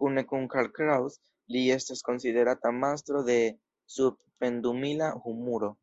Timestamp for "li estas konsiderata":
1.54-2.72